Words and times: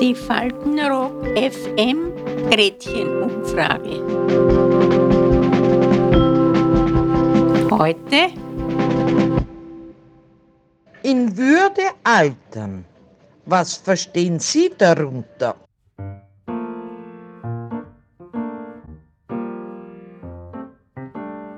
Die 0.00 0.14
Faltenrock 0.14 1.26
FM 1.36 2.14
Gretchenumfrage. 2.50 4.00
Heute 7.70 8.32
in 11.02 11.36
Würde 11.36 11.82
altern. 12.04 12.86
Was 13.44 13.76
verstehen 13.76 14.38
Sie 14.38 14.70
darunter? 14.78 15.56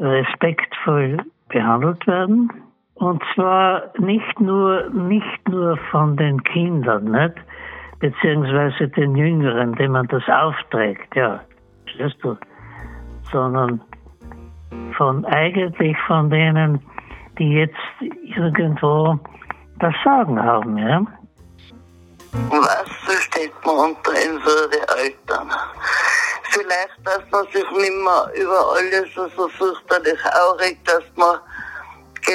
Respektvoll 0.01 1.19
behandelt 1.49 2.05
werden. 2.09 2.51
Und 3.03 3.21
zwar 3.35 3.91
nicht 3.99 4.39
nur, 4.39 4.89
nicht 4.91 5.49
nur 5.49 5.77
von 5.91 6.17
den 6.17 6.41
Kindern, 6.45 7.07
nicht? 7.07 7.35
beziehungsweise 7.99 8.87
den 8.91 9.17
Jüngeren, 9.17 9.75
dem 9.75 9.91
man 9.93 10.07
das 10.07 10.23
aufträgt, 10.29 11.17
ja, 11.17 11.41
du? 12.23 12.37
Sondern 13.33 13.81
von 14.97 15.25
eigentlich 15.25 15.97
von 16.07 16.31
denen, 16.31 16.81
die 17.41 17.51
jetzt 17.55 17.75
irgendwo 18.37 19.19
das 19.81 19.95
Sagen 20.05 20.41
haben, 20.41 20.79
ja. 20.79 21.05
Was 22.51 22.89
versteht 23.05 23.53
man 23.67 23.91
unter 23.91 24.13
Würde 24.13 24.79
Eltern? 24.97 25.51
Vielleicht, 26.51 27.05
dass 27.05 27.23
man 27.33 27.45
sich 27.47 27.69
nicht 27.73 28.05
mehr 28.05 28.31
über 28.41 28.65
alles 28.77 29.13
so 29.15 29.49
fürchterlich 29.49 30.21
aufregt, 30.41 30.87
dass 30.87 31.03
man 31.17 31.41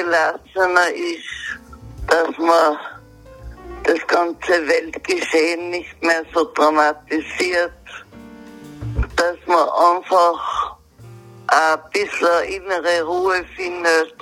gelassener 0.02 0.90
ist, 0.94 1.58
dass 2.06 2.38
man 2.38 2.78
das 3.84 4.06
ganze 4.06 4.66
Weltgeschehen 4.68 5.70
nicht 5.70 6.02
mehr 6.02 6.22
so 6.34 6.44
dramatisiert, 6.54 7.72
dass 9.16 9.36
man 9.46 9.68
einfach 9.68 10.76
ein 11.48 11.78
bisschen 11.92 12.62
innere 12.62 13.02
Ruhe 13.02 13.44
findet. 13.56 14.14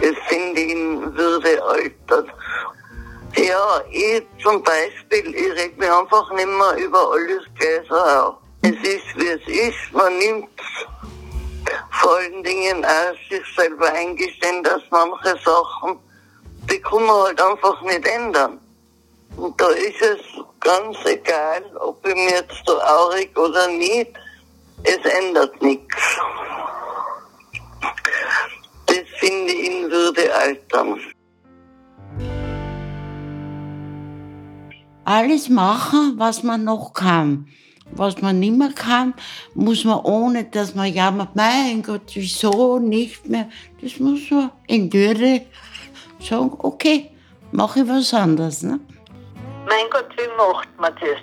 Das 0.00 0.16
finde 0.28 0.60
ich 0.60 0.70
in 0.72 1.14
Würde 1.14 1.62
altert. 1.62 2.28
Ja, 3.36 3.80
ich 3.90 4.22
zum 4.42 4.62
Beispiel, 4.62 5.34
ich 5.34 5.52
reg 5.56 5.78
mich 5.78 5.90
einfach 5.90 6.30
nicht 6.32 6.48
mehr 6.48 6.76
über 6.76 7.12
alles 7.12 7.44
gleich 7.58 7.86
so 7.88 7.96
auf. 7.96 8.34
Es 8.62 8.70
ist, 8.70 9.16
wie 9.16 9.28
es 9.28 9.46
ist. 9.46 9.92
Man 9.92 10.16
nimmt 10.18 10.59
vor 12.00 12.16
allen 12.16 12.42
Dingen 12.42 12.84
auch 12.84 13.14
sich 13.28 13.44
selber 13.56 13.92
eingestehen, 13.92 14.62
dass 14.64 14.82
manche 14.90 15.38
Sachen, 15.44 15.98
die 16.70 16.80
kann 16.80 17.04
man 17.04 17.24
halt 17.24 17.40
einfach 17.40 17.82
nicht 17.82 18.06
ändern. 18.06 18.58
Und 19.36 19.60
da 19.60 19.68
ist 19.68 20.00
es 20.02 20.20
ganz 20.60 20.96
egal, 21.04 21.62
ob 21.76 22.04
ich 22.06 22.14
mir 22.14 22.30
jetzt 22.30 22.62
da 22.66 22.72
aurig 22.72 23.36
oder 23.38 23.68
nicht, 23.68 24.10
es 24.82 24.98
ändert 25.04 25.60
nichts. 25.62 25.96
Das 28.86 29.04
finde 29.18 29.52
ich 29.52 29.70
in 29.70 29.90
Würde 29.90 30.34
altern. 30.34 31.00
Alles 35.04 35.48
machen, 35.48 36.14
was 36.16 36.42
man 36.42 36.64
noch 36.64 36.92
kann. 36.92 37.48
Was 37.92 38.20
man 38.22 38.38
nicht 38.38 38.56
mehr 38.56 38.72
kann, 38.74 39.14
muss 39.54 39.84
man 39.84 40.00
ohne, 40.00 40.44
dass 40.44 40.74
man 40.74 40.92
jammert, 40.92 41.34
mein 41.34 41.82
Gott, 41.82 42.02
wieso 42.14 42.78
nicht 42.78 43.26
mehr. 43.26 43.48
Das 43.82 43.98
muss 43.98 44.30
man 44.30 44.50
in 44.66 44.92
Würde 44.92 45.42
sagen, 46.20 46.52
okay, 46.58 47.10
mache 47.52 47.80
ich 47.80 47.88
was 47.88 48.14
anderes. 48.14 48.62
Ne? 48.62 48.80
Mein 49.66 49.90
Gott, 49.90 50.08
wie 50.16 50.28
macht 50.36 50.68
man 50.78 50.94
das? 50.96 51.18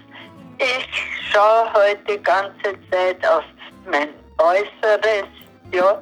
Ich 0.59 1.31
schaue 1.31 1.71
heute 1.73 1.99
die 2.09 2.23
ganze 2.23 2.75
Zeit 2.91 3.25
auf 3.27 3.43
mein 3.89 4.09
Äußeres, 4.39 5.27
ja, 5.71 6.01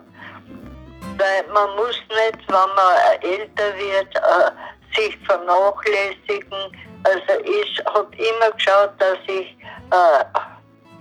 weil 1.17 1.53
man 1.53 1.75
muss 1.75 2.00
nicht, 2.09 2.47
wenn 2.47 2.75
man 2.75 3.22
älter 3.22 3.78
wird, 3.78 4.16
äh, 4.16 4.95
sich 4.95 5.17
vernachlässigen. 5.25 6.72
Also 7.03 7.41
ich 7.44 7.85
habe 7.85 8.16
immer 8.16 8.51
geschaut, 8.56 8.91
dass 8.97 9.17
ich 9.28 9.57
äh, 9.91 10.23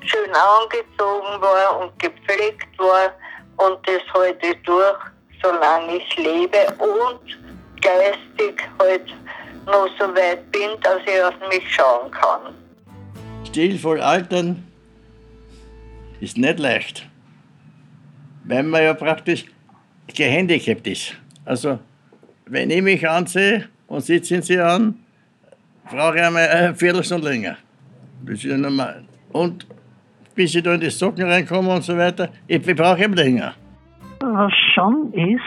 schön 0.07 0.31
angezogen 0.35 1.41
war 1.41 1.81
und 1.81 1.99
gepflegt 1.99 2.79
war 2.79 3.13
und 3.57 3.79
das 3.87 4.03
halte 4.13 4.47
ich 4.47 4.63
durch, 4.65 4.99
solange 5.43 5.97
ich 5.97 6.17
lebe 6.17 6.59
und 6.79 7.21
geistig 7.81 8.63
halt 8.79 9.07
noch 9.67 9.89
so 9.99 10.05
weit 10.15 10.51
bin, 10.53 10.71
dass 10.83 10.99
ich 11.07 11.23
auf 11.23 11.35
mich 11.49 11.75
schauen 11.75 12.11
kann. 12.11 12.55
Stilvoll 13.47 14.01
altern 14.01 14.65
ist 16.21 16.37
nicht 16.37 16.59
leicht, 16.59 17.07
weil 18.45 18.63
man 18.63 18.83
ja 18.83 18.95
praktisch 18.95 19.45
gehandicapt 20.07 20.87
ist. 20.87 21.15
Also, 21.45 21.79
wenn 22.47 22.71
ich 22.71 22.83
mich 22.83 23.09
ansehe 23.09 23.69
und 23.87 24.03
Sie 24.03 24.21
ziehen 24.21 24.43
sie 24.43 24.59
an, 24.59 25.05
brauche 25.91 26.17
ich 26.17 26.23
einmal 26.23 26.49
eine 26.49 26.75
Viertelstunde 26.75 27.29
länger. 27.29 27.57
Das 28.25 28.35
ist 28.37 28.45
ja 28.45 28.57
normal. 28.57 29.05
Und 29.33 29.67
bis 30.35 30.55
ich 30.55 30.63
da 30.63 30.75
in 30.75 30.81
die 30.81 30.91
Socken 30.91 31.29
reinkomme 31.29 31.75
und 31.75 31.83
so 31.83 31.97
weiter, 31.97 32.29
ich 32.47 32.63
brauche 32.77 33.03
eben 33.03 33.15
länger. 33.15 33.53
Was 34.21 34.53
schon 34.75 35.13
ist, 35.13 35.43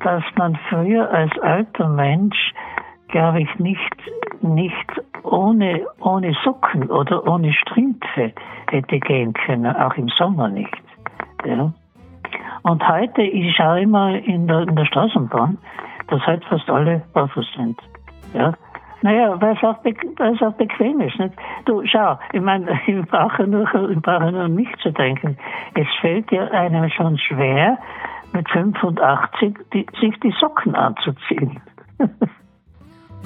dass 0.00 0.22
man 0.36 0.58
früher 0.68 1.10
als 1.10 1.32
alter 1.40 1.88
Mensch, 1.88 2.52
glaube 3.08 3.42
ich, 3.42 3.58
nicht, 3.58 3.96
nicht 4.42 5.02
ohne, 5.22 5.86
ohne 6.00 6.34
Socken 6.44 6.90
oder 6.90 7.26
ohne 7.26 7.52
Strümpfe 7.52 8.32
hätte 8.70 9.00
gehen 9.00 9.32
können, 9.32 9.74
auch 9.74 9.94
im 9.94 10.08
Sommer 10.08 10.48
nicht. 10.48 10.76
Ja. 11.44 11.72
Und 12.62 12.88
heute, 12.88 13.22
ich 13.22 13.54
schaue 13.56 13.80
immer 13.82 14.14
in 14.18 14.46
der, 14.46 14.62
in 14.62 14.76
der 14.76 14.84
Straßenbahn, 14.86 15.58
dass 16.08 16.26
heute 16.26 16.46
fast 16.48 16.68
alle 16.68 17.02
barfuß 17.12 17.46
sind. 17.56 17.78
Ja. 18.34 18.54
Naja, 19.04 19.38
weil 19.38 19.54
es 19.54 19.62
auch, 19.62 19.84
weil 19.84 20.34
es 20.34 20.40
auch 20.40 20.54
bequem 20.54 20.98
ist. 21.02 21.18
Nicht? 21.18 21.34
Du, 21.66 21.82
schau, 21.84 22.18
ich 22.32 22.40
meine, 22.40 22.80
ich 22.86 23.06
brauche 23.06 23.46
nur, 23.46 23.64
ich 23.90 24.00
brauche 24.00 24.32
nur 24.32 24.44
an 24.44 24.54
mich 24.54 24.68
zu 24.82 24.90
denken. 24.92 25.36
Es 25.74 25.86
fällt 26.00 26.32
ja 26.32 26.44
einem 26.44 26.88
schon 26.88 27.18
schwer, 27.18 27.76
mit 28.32 28.48
85 28.48 29.56
die, 29.74 29.86
sich 30.00 30.18
die 30.20 30.32
Socken 30.40 30.74
anzuziehen. 30.74 31.60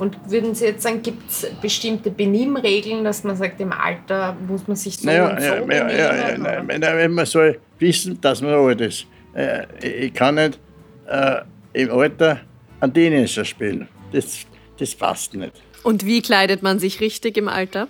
Und 0.01 0.19
würden 0.29 0.55
Sie 0.57 0.67
jetzt 0.67 0.83
sagen, 0.83 1.01
gibt 1.01 1.29
es 1.29 1.49
bestimmte 1.63 2.11
Benimmregeln, 2.11 3.05
dass 3.05 3.23
man 3.23 3.37
sagt, 3.37 3.61
im 3.61 3.73
Alter 3.73 4.35
muss 4.49 4.67
man 4.67 4.77
sich 4.77 4.97
so 4.97 5.07
naja, 5.07 5.31
und 5.31 5.41
so 5.41 5.55
ja, 5.55 5.61
benehmen? 5.61 5.91
ja, 5.91 6.15
ja, 6.15 6.91
ja, 6.91 6.97
wenn 6.97 7.13
man 7.13 7.27
soll 7.27 7.61
wissen, 7.79 8.21
dass 8.21 8.43
man 8.43 8.53
alt 8.53 8.81
ist. 8.81 9.07
Äh, 9.33 9.65
ich 9.81 10.13
kann 10.13 10.35
nicht 10.35 10.59
äh, 11.07 11.43
im 11.73 11.91
Alter 11.93 12.41
einen 12.81 12.93
Teenager 12.93 13.45
spielen. 13.45 13.89
Das, 14.13 14.45
das 14.79 14.95
passt 14.95 15.35
nicht. 15.35 15.68
Und 15.83 16.05
wie 16.05 16.23
kleidet 16.23 16.63
man 16.63 16.79
sich 16.79 17.01
richtig 17.01 17.37
im 17.37 17.49
Alter? 17.49 17.89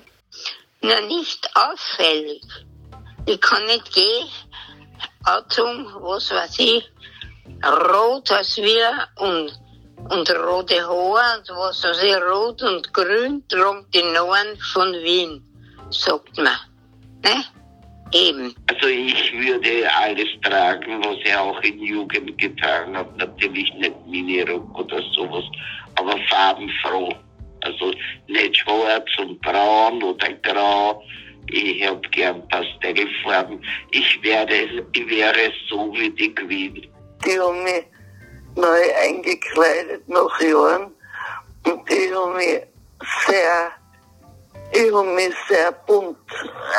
Na, 0.81 1.01
nicht 1.01 1.51
auffällig. 1.55 2.43
Ich 3.27 3.41
kann 3.41 3.65
nicht 3.67 3.93
gehen, 3.93 4.29
Autum, 5.25 5.87
was 6.01 6.31
weiß 6.31 6.59
ich, 6.61 6.85
rot 7.65 8.31
als 8.31 8.57
wir 8.57 9.09
und, 9.17 9.53
und 10.11 10.31
rote 10.31 10.81
Haare 10.81 11.39
und 11.39 11.49
was 11.51 11.85
weiß 11.85 12.03
ich, 12.03 12.17
rot 12.17 12.63
und 12.63 12.93
grün 12.95 13.43
tragen 13.49 13.87
die 13.93 14.03
Norden 14.03 14.59
von 14.73 14.93
Wien, 14.93 15.43
sagt 15.91 16.37
man. 16.39 16.57
Ne? 17.23 17.45
Eben. 18.13 18.55
Also 18.71 18.87
ich 18.87 19.33
würde 19.33 19.93
alles 19.93 20.29
tragen, 20.43 21.05
was 21.05 21.17
ich 21.23 21.35
auch 21.37 21.61
in 21.61 21.83
Jugend 21.83 22.39
getragen 22.39 22.97
habe. 22.97 23.11
Natürlich 23.19 23.73
nicht 23.75 24.07
Minirock 24.07 24.79
oder 24.79 25.03
sowas, 25.15 25.45
aber 25.97 26.17
farbenfroh. 26.31 27.13
Also 27.63 27.93
nicht 28.27 28.57
schwarz 28.57 29.09
und 29.19 29.41
braun 29.43 30.03
oder 30.03 30.33
grau. 30.43 31.03
Ich 31.51 31.87
habe 31.87 32.01
gern 32.11 32.47
Pastellfarben. 32.49 33.65
Ich, 33.91 34.23
werde, 34.23 34.85
ich 34.93 35.09
wäre 35.09 35.53
so 35.69 35.93
wie 35.95 36.11
die 36.11 36.35
Queen. 36.35 36.87
Die 37.25 37.41
haben 37.41 37.65
mich 37.65 37.85
neu 38.55 38.95
eingekleidet 39.03 40.07
nach 40.09 40.41
Jahren 40.41 40.93
und 41.65 41.91
die 41.91 42.15
haben 42.15 42.37
mich 42.37 42.61
sehr, 43.27 43.71
ich 44.73 44.93
habe 44.93 45.09
mich 45.09 45.35
sehr 45.49 45.73
bunt 45.87 46.19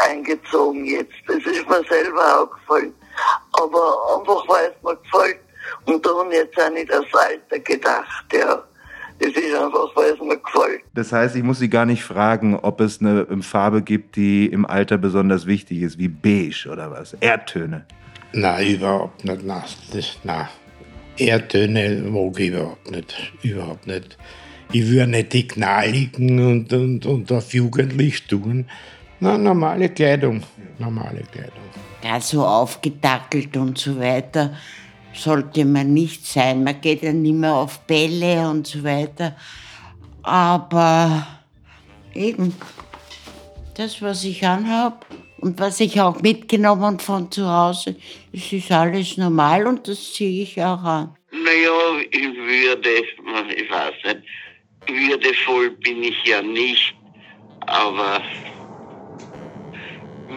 eingezogen 0.08 0.86
jetzt. 0.86 1.14
Das 1.28 1.38
ist 1.38 1.68
mir 1.68 1.84
selber 1.90 2.42
auch 2.42 2.52
gefallen. 2.52 2.94
Aber 3.54 4.18
einfach, 4.18 4.48
weil 4.48 4.68
es 4.68 4.84
mir 4.84 4.96
gefällt. 4.96 5.40
Und 5.86 6.06
da 6.06 6.10
habe 6.10 6.30
ich 6.30 6.40
jetzt 6.40 6.60
auch 6.60 6.70
nicht 6.70 6.92
ans 6.92 7.14
Alter 7.14 7.60
gedacht, 7.60 8.26
ja. 8.34 8.64
Das 9.20 9.30
ist 9.30 9.54
einfach, 9.54 9.96
weil 9.96 10.14
es 10.14 10.20
mir 10.20 10.38
gefällt. 10.38 10.82
Das 10.94 11.12
heißt, 11.12 11.36
ich 11.36 11.44
muss 11.44 11.60
Sie 11.60 11.70
gar 11.70 11.86
nicht 11.86 12.04
fragen, 12.04 12.56
ob 12.56 12.80
es 12.82 13.02
eine 13.02 13.26
Farbe 13.42 13.82
gibt, 13.82 14.16
die 14.16 14.48
im 14.48 14.66
Alter 14.66 14.98
besonders 14.98 15.46
wichtig 15.46 15.82
ist, 15.82 15.98
wie 15.98 16.08
beige 16.08 16.70
oder 16.72 16.92
was? 16.92 17.14
Erdtöne. 17.20 17.86
Nein, 18.32 18.76
überhaupt 18.76 19.26
nicht. 19.26 19.44
Nein, 19.44 19.64
das, 19.92 20.18
nein. 20.24 20.48
Erdtöne 21.18 22.02
mag 22.10 22.40
ich 22.40 22.50
überhaupt 22.50 22.92
nicht. 22.92 23.34
Überhaupt 23.44 23.88
nicht. 23.88 24.18
Ich 24.72 24.88
würde 24.88 25.12
nicht 25.12 25.34
die 25.34 25.48
knalligen 25.48 26.40
und, 26.40 26.72
und, 26.72 27.06
und 27.06 27.32
auf 27.32 27.54
jugendlich 27.54 28.28
tun. 28.28 28.66
Na, 29.20 29.38
normale 29.38 29.90
Kleidung. 29.90 30.44
Normale 30.78 31.24
Kleidung. 31.32 31.54
Gar 32.02 32.22
so 32.22 32.46
aufgedackelt 32.46 33.58
und 33.58 33.78
so 33.78 34.00
weiter 34.00 34.54
sollte 35.20 35.66
man 35.66 35.94
nicht 35.94 36.26
sein. 36.26 36.64
Man 36.64 36.82
geht 36.82 37.04
ja 37.04 37.14
nicht 37.14 37.34
mehr 37.34 37.54
auf 37.54 37.80
Bälle 37.82 38.50
und 38.50 38.68
so 38.68 38.84
weiter. 38.84 39.36
Aber 40.24 41.28
eben, 42.14 42.54
das, 43.76 44.02
was 44.02 44.24
ich 44.24 44.46
anhab 44.46 45.06
und 45.40 45.60
was 45.60 45.80
ich 45.80 46.00
auch 46.02 46.22
mitgenommen 46.22 47.00
von 47.00 47.32
zu 47.32 47.50
Hause, 47.50 47.96
es 48.34 48.52
ist 48.52 48.72
alles 48.72 49.18
normal 49.18 49.68
und 49.68 49.88
das 49.88 50.14
ziehe 50.14 50.44
ich 50.44 50.62
auch 50.62 50.84
an. 50.84 51.16
Naja, 51.32 52.06
ich 52.12 52.36
würde, 52.36 52.90
ich 53.56 53.70
weiß 53.70 53.94
nicht, 54.06 54.24
würdevoll 54.88 55.72
bin 55.72 56.04
ich 56.04 56.24
ja 56.26 56.42
nicht, 56.42 56.96
aber 57.68 58.22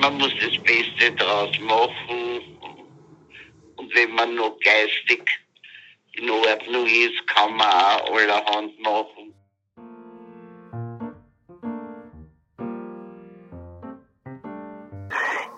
man 0.01 0.19
muss 0.19 0.33
das 0.41 0.57
Beste 0.63 1.13
draus 1.17 1.51
machen. 1.61 2.22
Wenn 3.95 4.13
man 4.13 4.35
noch 4.35 4.59
geistig 4.61 5.29
in 6.15 6.31
Ordnung 6.31 6.87
ist, 6.87 7.27
kann 7.27 7.57
man 7.57 7.69
auch 7.69 8.17
allerhand 8.17 8.79
machen. 8.81 9.35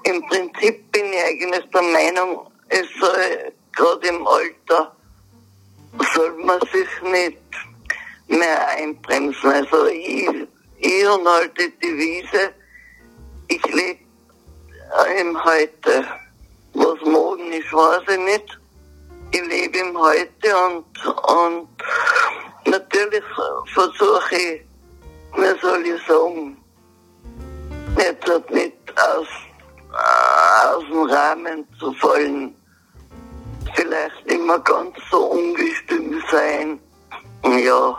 Im 0.04 0.22
Prinzip 0.26 0.92
bin 0.92 1.12
ich 1.12 1.25
eigentlich 1.25 1.64
der 1.72 1.82
Meinung, 1.82 2.52
es 2.69 2.86
soll 3.00 3.52
gerade 3.72 4.08
im 4.08 4.26
Alter, 4.26 4.96
soll 6.14 6.34
man 6.44 6.60
sich 6.72 6.88
nicht 7.02 7.38
mehr 8.26 8.69
einbremsen. 8.69 9.50
Also 9.50 9.86
ich, 9.86 10.28
ich 10.78 11.08
und 11.08 11.26
halt 11.26 11.52
die 11.58 11.70
Devise, 11.78 12.54
ich 13.48 13.64
lebe 13.66 14.00
im 15.19 15.44
Heute. 15.44 16.23
Was 16.74 17.00
morgen 17.02 17.52
ist, 17.52 17.72
weiß 17.72 18.02
ich 18.08 18.18
nicht. 18.18 18.58
Ich 19.32 19.42
lebe 19.46 19.78
im 19.78 19.98
Heute 19.98 20.56
und, 20.66 21.06
und 21.06 21.68
natürlich 22.66 23.24
versuche 23.72 24.34
ich, 24.34 24.60
wie 25.36 25.60
soll 25.60 25.86
ich 25.86 26.06
sagen, 26.06 26.64
halt 28.34 28.50
nicht 28.50 28.76
aus, 29.00 29.28
aus 30.74 30.84
dem 30.90 31.02
Rahmen 31.04 31.66
zu 31.78 31.92
fallen. 31.94 32.54
Vielleicht 33.74 34.26
immer 34.26 34.58
ganz 34.60 34.96
so 35.10 35.18
ungestüm 35.26 36.22
sein. 36.30 36.80
Ja. 37.44 37.96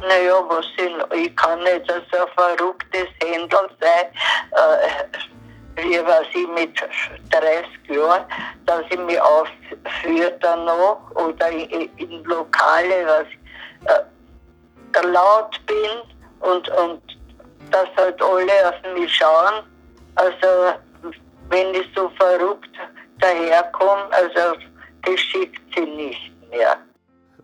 Naja, 0.00 0.42
was 0.48 0.66
ich, 0.76 1.18
ich 1.26 1.36
kann 1.36 1.62
nicht 1.62 1.86
so 1.86 2.18
ein 2.18 2.28
verrücktes 2.34 3.08
Händel 3.22 3.70
sein, 3.80 4.06
äh, 4.52 5.18
wie 5.76 5.98
was 6.04 6.26
ich 6.32 6.48
mit 6.48 6.74
30 7.30 7.96
Jahren, 7.96 8.24
dass 8.66 8.82
ich 8.90 8.98
mich 8.98 9.20
aufführe 9.20 10.36
danach 10.40 10.98
oder 11.14 11.48
in, 11.50 11.88
in 11.96 12.24
Lokale, 12.24 13.06
was 13.06 13.26
äh, 13.92 15.06
laut 15.06 15.60
bin 15.66 16.48
und, 16.50 16.68
und 16.68 17.02
dass 17.70 17.88
halt 17.96 18.20
alle 18.22 18.68
auf 18.68 18.94
mich 18.94 19.12
schauen. 19.12 19.64
Also, 20.16 20.78
wenn 21.50 21.74
ich 21.74 21.86
so 21.94 22.10
verrückt 22.18 22.70
daherkomme, 23.18 24.04
also, 24.12 24.58
das 25.04 25.20
schickt 25.20 25.60
sie 25.74 25.82
nicht 25.82 26.32
mehr. 26.50 26.76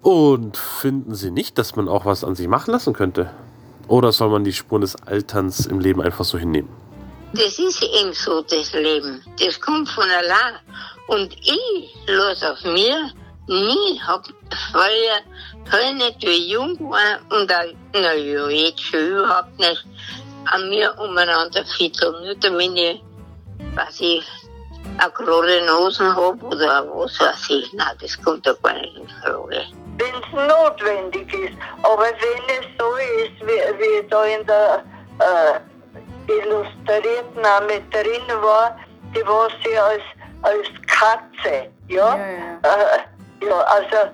Und 0.03 0.57
finden 0.57 1.15
Sie 1.15 1.31
nicht, 1.31 1.59
dass 1.59 1.77
man 1.77 1.89
auch 1.89 2.07
was 2.07 2.25
an 2.25 2.35
sich 2.35 2.49
machen 2.49 2.71
lassen 2.71 2.95
könnte? 2.95 3.31
Oder 3.87 4.13
soll 4.13 4.31
man 4.31 4.45
die 4.45 4.53
Spuren 4.53 4.81
des 4.81 4.97
Alterns 5.07 5.67
im 5.67 5.81
Leben 5.81 6.01
einfach 6.01 6.25
so 6.25 6.39
hinnehmen? 6.39 6.71
Das 7.33 7.59
ist 7.59 7.83
eben 7.83 8.13
so, 8.13 8.43
das 8.43 8.73
Leben. 8.73 9.25
Das 9.39 9.61
kommt 9.61 9.89
von 9.89 10.05
allein. 10.11 10.55
Und 11.07 11.33
ich 11.41 11.95
lasse 12.07 12.53
auf 12.53 12.63
mir 12.65 13.11
nie, 13.47 14.01
hab 14.07 14.27
früher, 14.73 15.21
früher 15.69 15.93
nicht, 15.93 16.23
wie 16.23 16.53
jung 16.53 16.79
war, 16.91 17.21
und 17.31 17.53
auch, 17.53 17.75
na 17.93 18.15
ja, 18.15 18.49
jetzt 18.49 18.81
schon 18.81 19.07
überhaupt 19.07 19.59
nicht, 19.59 19.85
an 20.47 20.69
mir 20.69 20.95
umeinander 20.99 21.65
fitteln. 21.77 22.25
Nur 22.25 22.35
damit 22.37 22.77
ich, 22.77 23.03
was 23.75 24.01
ich, 24.01 24.25
eine 24.99 25.11
gerade 25.13 25.67
Nosen 25.67 26.15
habe 26.15 26.45
oder 26.47 26.87
was 26.95 27.21
weiß 27.21 27.51
ich. 27.51 27.73
Nein, 27.73 27.97
das 28.01 28.21
kommt 28.23 28.47
da 28.47 28.55
gar 28.63 28.75
nicht 28.75 28.97
in 28.97 29.09
Frage. 29.09 29.67
wenn 30.01 30.15
es 30.15 30.49
notwendig 30.49 31.33
ist. 31.33 31.55
Aber 31.83 32.03
wenn 32.03 32.43
es 32.49 32.67
so 32.79 32.95
ist, 32.97 33.41
wie, 33.43 33.79
wie 33.79 34.09
da 34.09 34.25
in 34.25 34.47
der 34.47 34.85
äh, 35.19 35.61
Illustrierten 36.31 37.45
auch 37.45 37.61
mit 37.63 37.93
drin 37.93 38.43
war, 38.43 38.77
die 39.15 39.27
war 39.27 39.49
sie 39.65 39.77
als, 39.77 40.03
als 40.43 40.69
Katze, 40.87 41.71
ja? 41.89 42.15
Äh, 42.17 43.47
ja, 43.47 43.57
also 43.61 44.11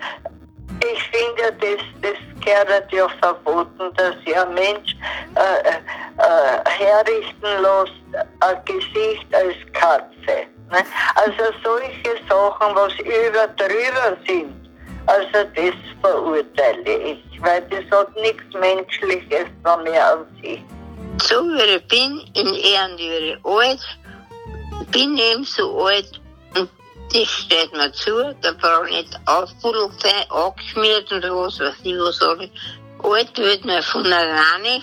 ich 0.81 1.03
finde, 1.11 1.53
das, 1.61 1.83
das 2.03 2.45
gehört 2.45 2.93
ja 2.93 3.09
verboten, 3.21 3.93
dass 3.97 4.15
ja 4.25 4.47
ein 4.47 4.55
Mensch 4.55 4.97
äh, 5.35 5.69
äh, 5.71 6.71
herrichten 6.71 7.63
lässt, 7.63 8.27
ein 8.41 8.65
Gesicht 8.65 9.35
als 9.35 9.57
Katze. 9.73 10.47
Ne? 10.71 10.79
Also 11.15 11.53
solche 11.65 12.17
Sachen, 12.29 12.75
was 12.75 12.93
über 13.01 13.47
drüber 13.57 14.17
sind, 14.27 14.71
also 15.07 15.49
das 15.55 15.75
verurteile 16.03 16.99
ich, 16.99 17.25
weil 17.41 17.63
das 17.63 17.99
hat 17.99 18.15
nichts 18.17 18.53
Menschliches 18.55 19.47
mehr 19.85 20.13
an 20.13 20.27
sich. 20.43 20.63
So 21.23 21.45
wie 21.45 21.77
ich 21.77 21.89
bin, 21.89 22.21
in 22.35 22.55
Ehren 22.55 22.99
ich 22.99 23.45
alt, 23.45 23.81
bin 24.91 25.17
eben 25.17 25.45
so 25.45 25.85
alt 25.87 26.21
und 26.57 26.71
das 27.13 27.29
steht 27.29 27.73
mir 27.73 27.93
zu, 27.93 28.35
da 28.43 28.53
brauche 28.53 28.89
ich 28.89 28.97
nicht 28.97 29.19
aufgebuddelt 29.27 30.01
sein, 30.01 30.31
angeschmiert 30.31 31.11
und 31.13 31.23
was, 31.23 31.59
was 31.59 31.75
ich 31.83 31.99
was 31.99 32.17
sage. 32.19 32.51
Alt 33.03 33.37
wird 33.39 33.65
mir 33.65 33.83
von 33.83 34.05
alleine 34.13 34.83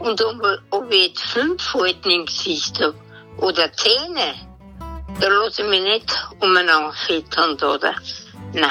und 0.00 0.20
ob, 0.22 0.42
ob 0.70 0.92
ich 0.92 1.08
jetzt 1.08 1.22
fünf 1.26 1.62
Falten 1.62 2.10
im 2.10 2.26
Gesicht 2.26 2.80
habe 2.80 2.94
oder 3.38 3.72
Zähne, 3.72 4.34
da 5.20 5.28
lasse 5.28 5.62
ich 5.62 5.68
mich 5.68 5.82
nicht 5.82 6.28
umeinander 6.40 6.92
filtern, 7.06 7.54
oder? 7.54 7.94
Nein. 8.52 8.70